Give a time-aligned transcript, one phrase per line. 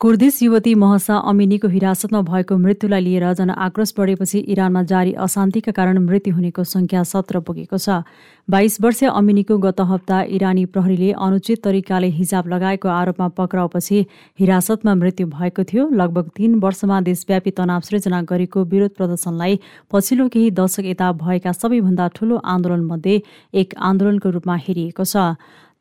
[0.00, 6.34] Kurdish युवती Mahsa अमिनीको हिरासतमा भएको मृत्युलाई लिएर जनआक्रोश बढेपछि इरानमा जारी अशान्तिका कारण मृत्यु
[6.34, 8.06] हुनेको संख्या सत्र पुगेको छ।
[8.48, 14.06] बाइस वर्षीय अमिनीको गत हप्ता इरानी प्रहरीले अनुचित तरिकाले हिजाब लगाएको आरोपमा पक्राउपछि
[14.38, 19.58] हिरासतमा मृत्यु भएको थियो। लगभग तीन वर्षमा देशव्यापी तनाव सृजना गरेको विरोध प्रदर्शनलाई
[19.90, 23.22] पछिल्लो केही दशक यता भएका सबैभन्दा ठूलो आन्दोलनमध्ये
[23.52, 25.34] एक आन्दोलनको रूपमा हेरिएको छ।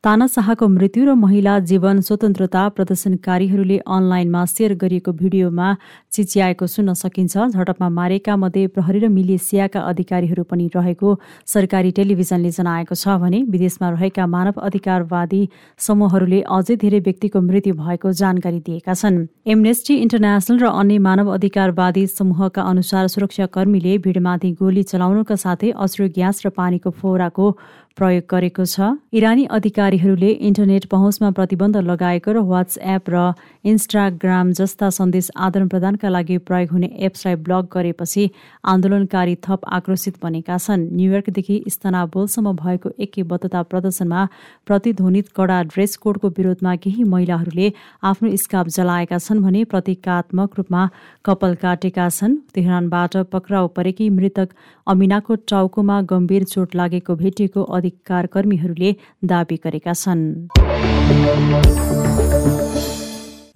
[0.07, 5.67] ताना शाहको मृत्यु र महिला जीवन स्वतन्त्रता प्रदर्शनकारीहरूले अनलाइनमा सेयर गरिएको भिडियोमा
[6.15, 11.09] चिच्याएको सुन्न सकिन्छ। झडपमा मारेका मध्ये प्रहरी र मिलेसियाका अधिकारीहरू पनि रहेको
[11.53, 15.41] सरकारी टेलिभिजनले जनाएको छ भने विदेशमा रहेका मानव अधिकारवादी
[15.87, 19.17] समूहहरूले अझै धेरै व्यक्तिको मृत्यु भएको जानकारी दिएका छन्।
[19.55, 26.41] एमनेस्टी इन्टरनेसनल र अन्य मानव अधिकारवादी समूहका अनुसार सुरक्षाकर्मीले भिडमाथि गोली चलाउनुका साथै अश्रु ग्यास
[26.45, 27.51] र पानीको फोहराको
[27.97, 33.33] प्रयोग गरेको छ। इरानी अधिकारीहरूले इन्टरनेट पहुँचमा प्रतिबन्ध लगाएको र वाट्सएप र
[33.65, 38.29] इन्स्टाग्राम जस्ता सन्देश आदान प्रदानका लागि प्रयोग हुने एप्सलाई ब्लक गरेपछि
[38.63, 44.21] आन्दोलनकारी थप आक्रोशित बनेका छन्। न्युयोर्कदेखि इस्तानाबुलसम्म भएको एकैबद्धता प्रदर्शनमा
[44.67, 47.71] प्रतिध्वनित कडा ड्रेस कोडको विरोधमा केही महिलाहरूले
[48.03, 50.83] आफ्नो स्काप जलाएका छन् भने प्रतीकात्मक रूपमा
[51.25, 54.49] कपाल काटेका छन्। तेहरानबाट पक्राउ परेकी मृतक
[54.87, 58.89] अमिनाको टाउकोमा गम्भीर चोट लागेको भेटिएको अधिकारकर्मीहरूले
[59.23, 60.21] दावी गरेका छन्।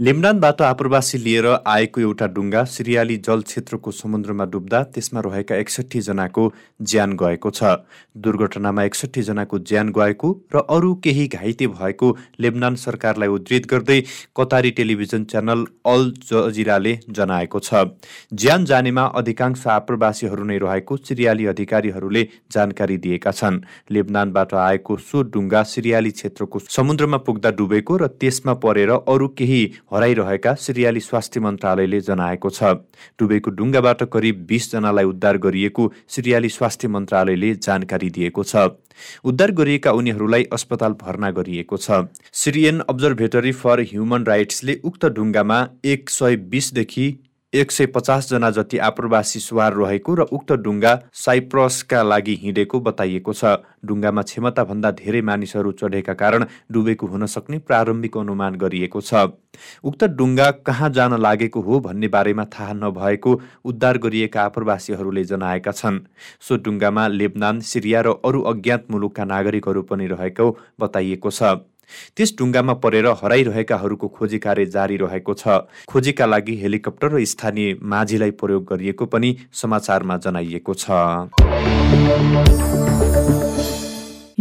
[0.02, 6.46] लेबनानबाट आप्रवासी लिएर आएको एउटा डुङ्गा सिरियाली जल क्षेत्रको समुद्रमा डुब्दा त्यसमा रहेका एकसठी जनाको
[6.82, 7.74] ज्यान गएको छ।
[8.18, 14.00] दुर्घटनामा एकसठी जनाको ज्यान गएको र अरू केही घाइते भएको लेबनान सरकारलाई उद्धित गर्दै
[14.36, 17.86] कतारी टेलिभिजन च्यानल अल जजिराले जनाएको छ।
[18.34, 25.64] ज्यान जानेमा अधिकांश आप्रवासीहरू नै रहेको सिरियाली अधिकारीहरूले जानकारी दिएका छन्। लेबनानबाट आएको सो डुङ्गा
[25.76, 32.50] सिरियाली क्षेत्रको समुद्रमा पुग्दा डुबेको र त्यसमा परेर अरू केही हराइरहेका सिरियाली स्वास्थ्य मन्त्रालयले जनाएको
[32.50, 32.64] छ।
[33.20, 38.56] डुबेको डुङ्गाबाट करिब बिसजनालाई उद्धार गरिएको सिरियाली स्वास्थ्य मन्त्रालयले जानकारी दिएको छ।
[39.24, 46.10] उद्धार गरिएका उनीहरूलाई अस्पताल भर्ना गरिएको छ। सिरियन अब्जर्भेटरी फर ह्युमन राइट्सले उक्त ढुङ्गामा एक
[46.10, 47.08] सय बिसदेखि
[47.54, 53.60] एक सय पचासजना जति आप्रवासी सवार रहेको र उक्त डुङ्गा साइप्रसका लागि हिँडेको बताइएको छ।
[53.86, 59.36] डुङ्गामा क्षमताभन्दा धेरै मानिसहरू चढेका कारण डुबेको हुन सक्ने प्रारम्भिक अनुमान गरिएको छ।
[59.84, 66.00] उक्त डुङ्गा कहाँ जान लागेको हो भन्ने बारेमा थाहा नभएको उद्धार गरिएका आप्रवासीहरूले जनाएका छन्।
[66.40, 70.48] सो डुङ्गामा लेबनान सिरिया र अरू अज्ञात मुलुकका नागरिकहरू पनि रहेको
[70.80, 71.68] बताइएको छ।
[72.16, 75.44] त्यस डुङ्गामा परेर हराइरहेकाहरूको खोजी कार्य जारी रहेको छ।
[75.88, 80.86] खोजीका लागि हेलिकप्टर र स्थानीय माझीलाई प्रयोग गरिएको पनि समाचारमा जनाइएको छ।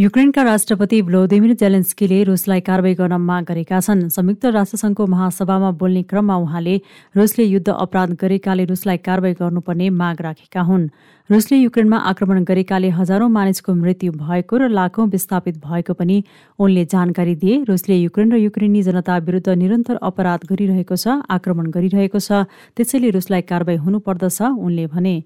[0.00, 6.37] युक्रेनका राष्ट्रपति भ्लोदिमिर जेलेन्स्कीले रुसलाई कारवाही गर्न माग गरेका छन्। संयुक्त राष्ट्रसङ्घको महासभामा बोल्ने क्रममा
[6.41, 6.77] उहाँले
[7.16, 10.88] रुसले युद्ध अपराध गरेकाले रुसलाई कारवाही गर्नुपर्ने माग राखेका हुन्।
[11.31, 16.17] रुसले युक्रेनमा आक्रमण गरेकाले हजारौं मानिसको मृत्यु भएको र लाखौं विस्थापित भएको पनि
[16.56, 22.19] उनले जानकारी दिए। रुसले युक्रेन र युक्रेनी जनता विरुद्ध निरन्तर अपराध गरिरहेको छ आक्रमण गरिरहेको
[22.19, 25.17] छ त्यसैले रुसलाई कारवाही हुनुपर्दछ उनले भने।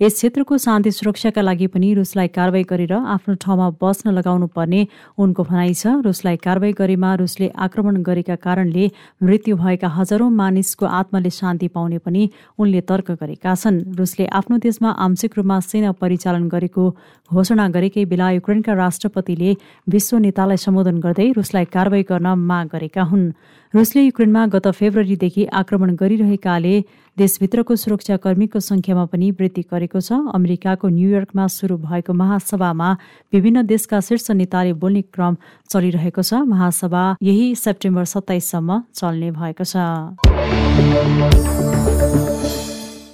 [0.00, 4.86] यस क्षेत्रको शान्ति सुरक्षाका लागि पनि रुसलाई कारवाही गरेर आफ्नो ठाउँमा बस्न लगाउनु पर्ने
[5.20, 8.84] उनको भनाइ छ। रुसलाई कारवाही गरेमा रुसले आक्रमण गरेका कारणले
[9.20, 12.22] मृत्यु भएका हजारौं मानिसको आत्माले शान्ति पाउने पनि
[12.56, 16.84] उनले तर्क गरेका छन्। रुसले आफ्नो देशमा आंशिक रूपमा सेना परिचालन गरेको
[17.30, 19.50] घोषणा गरेकै बेला युक्रेनका राष्ट्रपतिले
[19.86, 23.32] विश्व नेतालाई सम्बोधन गर्दै रुसलाई कारवाही गर्न माग गरेका हुन्।
[23.74, 26.74] रुसले युक्रेनमा गत फेब्रुअरीदेखि आक्रमण गरिरहेकाले
[27.20, 32.88] देशभित्रको सुरक्षाकर्मीको संख्यामा पनि वृद्धि गरेको छ। अमेरिकाको न्युयोर्कमा सुरु भएको महासभामा
[33.32, 35.36] विभिन्न देशका शीर्ष नेताले बोल्ने क्रम
[35.68, 39.76] चलिरहेको छ। महासभा यही सेप्टेम्बर सत्ताइससम्म चल्ने भएको छ।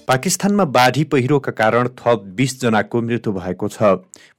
[0.08, 3.82] पाकिस्तानमा बाढी पहिरोका कारण थप बिसजनाको मृत्यु भएको छ।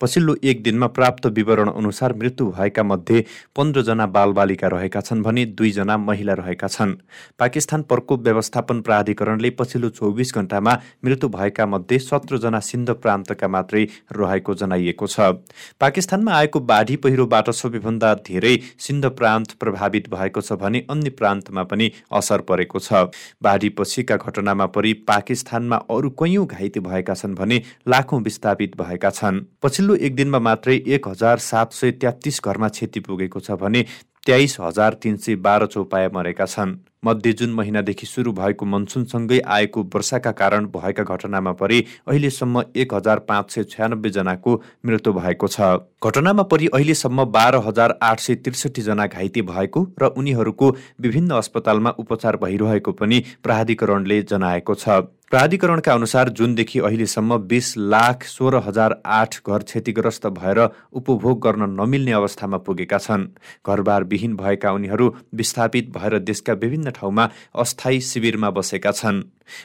[0.01, 3.23] पछिल्लो एक दिनमा प्राप्त विवरण अनुसार मृत्यु भएका मध्ये
[3.55, 6.94] पन्ध्रजना बालबालिका रहेका छन् भने दुईजना महिला रहेका छन्।
[7.39, 13.84] पाकिस्तान प्रकोप व्यवस्थापन प्राधिकरणले पछिल्लो चौबिस घण्टामा मृत्यु भएका मध्ये सत्रजना सिन्ध प्रान्तका मात्रै
[14.16, 15.20] रहेको जनाइएको छ।
[15.81, 18.55] पाकिस्तानमा आएको बाढी पहिरोबाट सबैभन्दा धेरै
[18.87, 23.05] सिन्ध प्रान्त प्रभावित भएको छ भने अन्य प्रान्तमा पनि असर परेको छ।
[23.43, 29.09] बाढी पछिका घटनामा परि पाकिस्तान स्थानमा अरू कैयौँ घाइते भएका छन् भने लाखौँ विस्थापित भएका
[29.09, 33.86] छन्। पछिल्लो एक दिनमा मात्रै एक हजार सात सय तेत्तिस घरमा क्षति पुगेको छ भने
[34.26, 36.76] तेइस हजार तिन सय बाह्र चौपाया मरेका छन्।
[37.06, 43.20] मध्य जुन महिनादेखि सुरु भएको मनसुनसँगै आएको वर्षाका कारण भएका घटनामा परि अहिलेसम्म एक हजार
[43.24, 44.56] पाँच सय छयानब्बे जनाको
[44.86, 45.62] मृत्यु भएको छ।
[46.04, 51.96] घटनामा परि अहिलेसम्म बाह्र हजार आठ सय त्रिसठी जना घाइते भएको र उनीहरूको विभिन्न अस्पतालमा
[52.00, 55.00] उपचार भइरहेको पनि प्राधिकरणले जनाएको छ।
[55.32, 60.59] प्राधिकरणका अनुसार जुनदेखि अहिलेसम्म बिस लाख सोह्र हजार आठ घर क्षतिग्रस्त भएर
[60.94, 63.26] उपभोग गर्न नमिल्ने अवस्थामा पुगेका छन्।
[63.68, 69.22] घरबार विहीन भएका उनीहरू विस्थापित भएर देशका विभिन्न ठाउँमा अस्थायी शिविरमा बसेका छन्।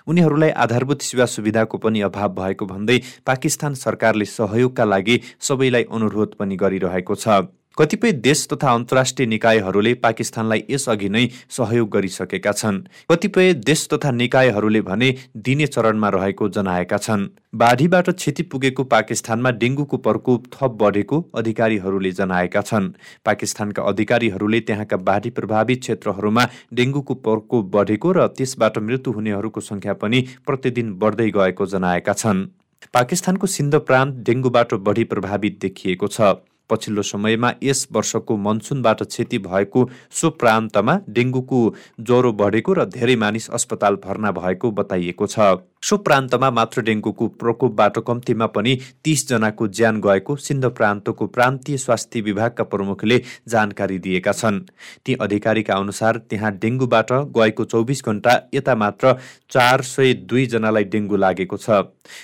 [0.07, 6.57] उनीहरूलाई आधारभूत सेवा सुविधाको पनि अभाव भएको भन्दै पाकिस्तान सरकारले सहयोगका लागि सबैलाई अनुरोध पनि
[6.57, 7.43] गरिरहेको छ।
[7.79, 12.81] कतिपय देश तथा अन्तर्राष्ट्रिय निकायहरूले पाकिस्तानलाई यसअघि नै सहयोग गरिसकेका छन्।
[13.11, 19.97] कतिपय देश तथा निकायहरूले भने दिने चरणमा रहेको जनाएका छन्। बाढीबाट क्षति पुगेको पाकिस्तानमा डेङ्गुको
[19.97, 22.93] प्रकोप थप बढेको अधिकारीहरूले जनाएका छन्।
[23.25, 30.25] पाकिस्तानका अधिकारीहरूले त्यहाँका बाढी प्रभावित क्षेत्रहरूमा डेङ्गुको प्रकोप बढेको र त्यसबाट मृत्यु हुनेहरूको सङ्ख्या पनि
[30.47, 32.47] प्रतिदिन बढ्दै गएको जनाएका छन्।
[32.95, 36.35] पाकिस्तानको सिन्ध प्रान्त डेङ्गुबाट बढी प्रभावित देखिएको छ।
[36.71, 41.61] पछिल्लो समयमा यस वर्षको मनसुनबाट क्षति भएको सो प्रान्तमा डेङ्गुको
[42.01, 47.99] ज्वरो बढेको र धेरै मानिस अस्पताल भर्ना भएको बताइएको छ। सो प्रान्तमा मात्र डेङ्गुको प्रकोपबाट
[48.07, 48.75] कम्तीमा पनि
[49.07, 54.61] जनाको ज्यान गएको सिन्ध प्रान्तको प्रान्तीय स्वास्थ्य विभागका प्रमुखले जानकारी दिएका छन्।
[55.05, 59.15] ती अधिकारीका अनुसार त्यहाँ डेङ्गुबाट गएको चौबिस घण्टा यता मात्र
[59.51, 61.83] चार सय दुईजनालाई डेङ्गु लागेको छ।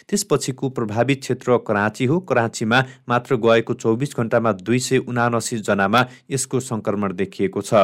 [0.08, 6.60] त्यसपछिको प्रभावित क्षेत्र कराँची हो। कराँचीमा मात्र गएको चौबिस घण्टामा दुई सय उनासी जनामा यसको
[6.62, 7.74] सङ्क्रमण देखिएको छ।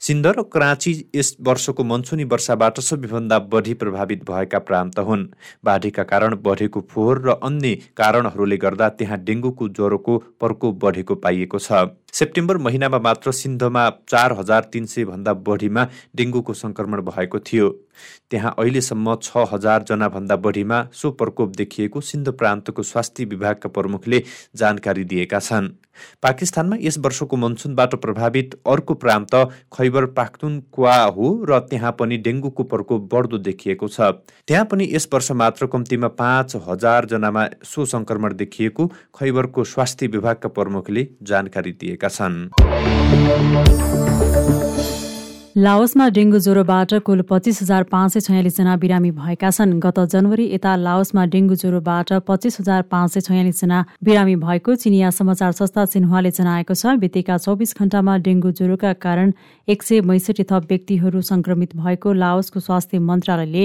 [0.00, 5.26] सिन्ध र कराँची यस वर्षको मनसुनी वर्षाबाट सबैभन्दा बढी प्रभावित भएका प्रान्त हुन्।
[5.64, 11.86] बाढीका कारण बढेको फोहोर र अन्य कारणहरूले गर्दा त्यहाँ डेङ्गुको ज्वरोको प्रकोप बढेको पाइएको छ।
[12.12, 15.86] सेप्टेम्बर महिनामा मात्र सिन्धमा चार हजार तिन सय भन्दा बढीमा
[16.16, 17.68] डेङ्गुको सङ्क्रमण भएको थियो।
[18.30, 19.44] त्यहाँ अहिलेसम्म छ
[20.08, 24.22] भन्दा बढीमा सो प्रकोप देखिएको सिन्ध प्रान्तको स्वास्थ्य विभागका प्रमुखले
[24.56, 25.68] जानकारी दिएका छन्।
[26.22, 29.34] पाकिस्तानमा यस वर्षको मनसुनबाट प्रभावित अर्को प्रान्त
[29.72, 34.00] खैबर पाख्तुनक्वा हो र त्यहाँ पनि डेङ्गुको प्रकोप बढ्दो देखिएको छ।
[34.48, 38.86] त्यहाँ पनि यस वर्ष मात्र कम्तीमा पाँच हजारजनामा सो सङ्क्रमण देखिएको
[39.18, 42.36] खैबरको स्वास्थ्य विभागका प्रमुखले जानकारी दिएका छन्।
[45.58, 50.74] लाओसमा डेङ्गु ज्वरोबाट कुल पच्चिस हजार पाँच सय छयालिसजना बिरामी भएका छन्। गत जनवरी यता
[50.78, 56.74] लाओसमा डेङ्गु ज्वरोबाट पच्चिस हजार पाँच सय छयालिसजना बिरामी भएको चिनिया समाचार संस्था सिन्हुवाले जनाएको
[56.74, 59.32] छ। बितेका चौबिस घण्टामा डेङ्गु ज्वरोका कारण
[59.68, 63.64] एक सय बैसठी थप व्यक्तिहरू संक्रमित भएको लाओसको स्वास्थ्य मन्त्रालयले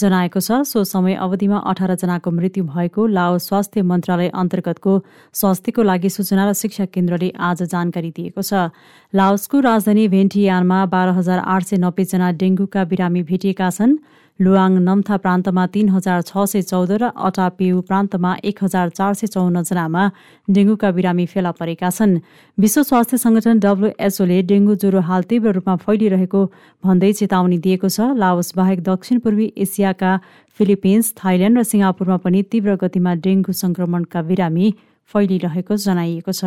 [0.00, 4.96] जनाएको छ। सो समय अवधिमा अठारजनाको मृत्यु भएको लाओस स्वास्थ्य मन्त्रालय अन्तर्गतको
[5.34, 8.72] स्वास्थ्यको लागि सूचना र शिक्षा केन्द्रले आज जानकारी दिएको छ।
[9.12, 13.98] लाओसको राजधानी भेन्टियानमा बाह्र आठ सय नब्बेजना डेङ्गुका बिरामी भेटिएका छन्।
[14.40, 19.26] लुवाङ नम्था प्रान्तमा तीन हजार छ सय चौध र अटापेउ प्रान्तमा एक हजार चार सय
[19.34, 20.02] चौन्नजनामा
[20.50, 22.18] डेङ्गुका बिरामी फेला परेका छन्।
[22.58, 26.40] विश्व स्वास्थ्य संगठन डब्लुएचओले डेङ्गु ज्वरो हाल तीव्र रूपमा फैलिरहेको
[26.84, 30.12] भन्दै चेतावनी दिएको छ। लाओस बाहेक दक्षिण पूर्वी एसियाका
[30.58, 34.66] फिलिपिन्स थाइल्याण्ड र सिङ्गापुरमा पनि तीव्र गतिमा डेङ्गु संक्रमणका बिरामी
[35.14, 36.42] फैलिरहेको जनाइएको छ।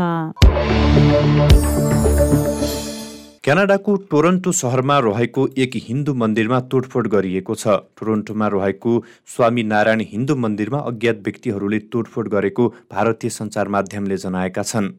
[3.48, 8.96] क्यानाडाको टोरन्टो सहरमा रहेको एक हिन्दू मन्दिरमा तोडफोड गरिएको छ। टोरन्टोमा रहेको
[9.36, 14.90] स्वामी नारायण हिन्दू मन्दिरमा अज्ञात व्यक्तिहरूले तोडफोड गरेको भारतीय सञ्चार माध्यमले जनाएका छन्।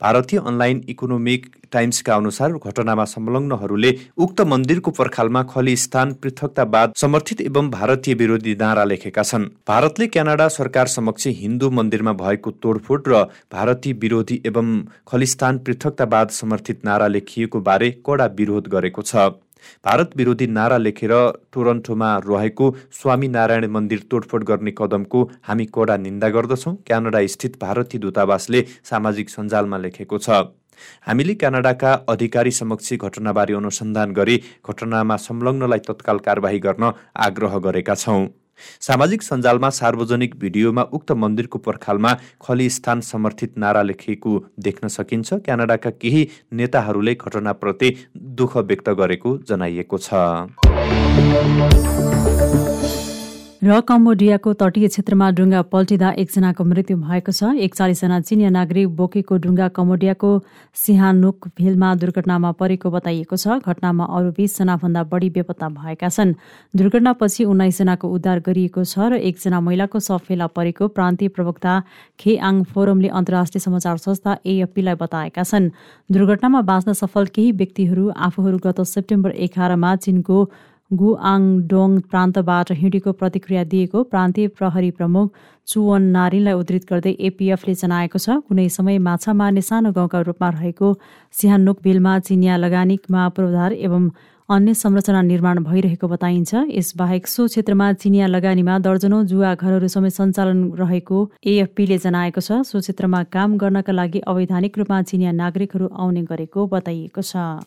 [0.00, 8.14] भारतीय अनलाइन इकोनोमिक टाइम्सका अनुसार घटनामा संलग्नहरूले उक्त मन्दिरको पर्खालमा खलिस्तान पृथकतावाद समर्थित एवं भारतीय
[8.14, 14.40] विरोधी नारा लेखेका छन्। भारतले क्यानाडा सरकार समक्ष हिन्दू मन्दिरमा भएको तोडफोड र भारतीय विरोधी
[14.46, 14.72] एवं
[15.08, 19.16] खलिस्तान पृथकतावाद समर्थित नारा लेखिएको बारे कडा विरोध गरेको छ।
[19.84, 21.12] भारत विरोधी नारा लेखेर
[21.52, 28.62] टोरन्टोमा रहेको स्वामीनारायण मन्दिर तोडफोड गर्ने कदमको हामी कडा निन्दा गर्दछौँ क्यानाडा स्थित भारतीय दूतावासले
[28.84, 30.30] सामाजिक सञ्जालमा लेखेको छ।
[31.02, 36.92] हामीले क्यानाडाका अधिकारी समक्ष घटनाबारे अनुसन्धान गरी घटनामा संलग्नलाई तत्काल कारवाही गर्न
[37.26, 38.26] आग्रह गरेका छौँ।
[38.80, 45.90] सामाजिक सञ्जालमा सार्वजनिक भिडियोमा उक्त मन्दिरको पर्खालमा खली स्थान समर्थित नारा लेखिएको देख्न सकिन्छ। क्यानाडाका
[45.90, 50.10] केही नेताहरूले घटनाप्रति दुःख व्यक्त गरेको जनाइएको छ।
[53.66, 59.66] र कम्बोडियाको तटीय क्षेत्रमा डुङ्गा पल्टिँदा एकजनाको मृत्यु भएको छ। एकचालिसजना चिनिया नागरिक बोकेको डुङ्गा
[59.74, 60.30] कम्बोडियाको
[60.76, 66.34] सिहानुक भेलमा दुर्घटनामा परेको बताइएको छ। घटनामा अरू बिसजनाभन्दा बढी बेपत्ता भएका छन्।
[66.78, 71.74] दुर्घटनापछि उन्नाइसजनाको उद्धार गरिएको छ र एकजना महिलाको शव फेला परेको प्रान्तीय प्रवक्ता
[72.22, 75.70] खेआङ फोरमले अन्तर्राष्ट्रिय समाचार संस्था एएफपीलाई बताएका छन्।
[76.06, 80.38] दुर्घटनामा बाँच्न सफल केही व्यक्तिहरू आफूहरू गत सेप्टेम्बर एघारमा चिनको
[80.90, 85.32] गुआङडोङ प्रान्तबाट हिँडेको प्रतिक्रिया दिएको प्रान्तीय प्रहरी प्रमुख
[85.68, 90.94] चुवन नारिनलाई उद्धित गर्दै एपिएफले जनाएको छ कुनै समय माछा मार्ने सानो गाउँका रूपमा रहेको
[91.34, 94.08] सिहानुक बिलमा चिनिया लगानीमा पूर्वाधार एवं
[94.48, 100.60] अन्य संरचना निर्माण भइरहेको बताइन्छ। यसबाहेक सो क्षेत्रमा चिनिया लगानीमा दर्जनौ जुवा घरहरू समेत सञ्चालन
[100.78, 106.66] रहेको एएफपीले जनाएको छ। सो क्षेत्रमा काम गर्नका लागि अवैधानिक रूपमा चिनिया नागरिकहरू आउने गरेको
[106.68, 107.64] बताइएको छ।